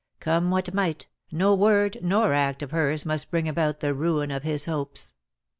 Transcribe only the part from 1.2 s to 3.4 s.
no word nor act of hers must